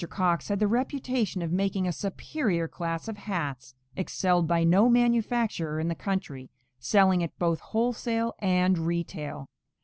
[0.09, 5.79] Cox had the reputation of making a superior class of hats, excelled by no manufacturer
[5.79, 9.47] in the country, selling at both wholesale and retail.